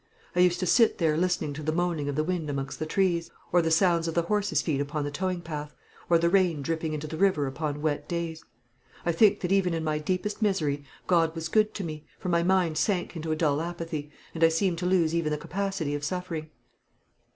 I 0.35 0.39
used 0.39 0.59
to 0.61 0.65
sit 0.65 0.97
there 0.97 1.15
listening 1.15 1.53
to 1.53 1.61
the 1.61 1.71
moaning 1.71 2.09
of 2.09 2.15
the 2.15 2.23
wind 2.23 2.49
amongst 2.49 2.79
the 2.79 2.87
trees, 2.87 3.29
or 3.51 3.61
the 3.61 3.69
sounds 3.69 4.07
of 4.07 4.15
horses' 4.15 4.63
feet 4.63 4.81
upon 4.81 5.03
the 5.03 5.11
towing 5.11 5.41
path, 5.41 5.75
or 6.09 6.17
the 6.17 6.27
rain 6.27 6.63
dripping 6.63 6.93
into 6.93 7.05
the 7.05 7.17
river 7.19 7.45
upon 7.45 7.83
wet 7.83 8.09
days. 8.09 8.43
I 9.05 9.11
think 9.11 9.41
that 9.41 9.51
even 9.51 9.75
in 9.75 9.83
my 9.83 9.99
deepest 9.99 10.41
misery 10.41 10.83
God 11.05 11.35
was 11.35 11.49
good 11.49 11.75
to 11.75 11.83
me, 11.83 12.03
for 12.17 12.29
my 12.29 12.41
mind 12.41 12.79
sank 12.79 13.15
into 13.15 13.31
a 13.31 13.35
dull 13.35 13.61
apathy, 13.61 14.09
and 14.33 14.43
I 14.43 14.49
seemed 14.49 14.79
to 14.79 14.87
lose 14.87 15.13
even 15.13 15.29
the 15.31 15.37
capacity 15.37 15.93
of 15.93 16.03
suffering. 16.03 16.49